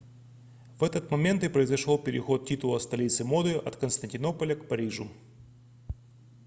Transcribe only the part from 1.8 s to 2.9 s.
переход титула